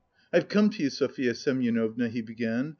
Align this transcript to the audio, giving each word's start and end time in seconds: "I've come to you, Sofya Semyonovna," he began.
"I've 0.33 0.47
come 0.49 0.71
to 0.71 0.81
you, 0.81 0.89
Sofya 0.89 1.35
Semyonovna," 1.35 2.09
he 2.09 2.21
began. 2.21 2.69